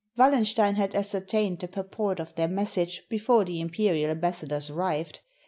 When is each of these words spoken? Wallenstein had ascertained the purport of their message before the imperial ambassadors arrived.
Wallenstein 0.17 0.77
had 0.77 0.95
ascertained 0.95 1.59
the 1.59 1.67
purport 1.67 2.19
of 2.19 2.33
their 2.33 2.47
message 2.47 3.03
before 3.07 3.45
the 3.45 3.61
imperial 3.61 4.09
ambassadors 4.09 4.71
arrived. 4.71 5.19